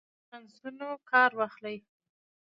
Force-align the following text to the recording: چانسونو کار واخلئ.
چانسونو 0.29 0.89
کار 1.09 1.31
واخلئ. 1.37 1.77